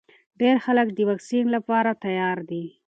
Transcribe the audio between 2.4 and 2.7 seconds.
دي.